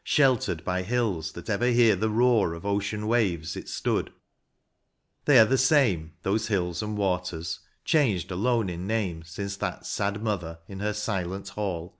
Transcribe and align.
Sheltered 0.03 0.65
by 0.65 0.81
hills 0.81 1.33
that 1.33 1.47
ever 1.47 1.67
hear 1.67 1.95
the 1.95 2.09
roar 2.09 2.55
Of 2.55 2.65
ocean 2.65 3.05
waves, 3.05 3.55
it 3.55 3.69
stood; 3.69 4.11
they 5.25 5.37
are 5.37 5.45
the 5.45 5.59
same. 5.59 6.13
Those 6.23 6.47
hills 6.47 6.81
and 6.81 6.97
waters, 6.97 7.59
changed 7.85 8.31
alone 8.31 8.67
in 8.67 8.87
name 8.87 9.21
Since 9.23 9.57
that 9.57 9.85
sad 9.85 10.23
mother, 10.23 10.57
in 10.67 10.79
her 10.79 10.93
silent 10.93 11.49
hall. 11.49 11.89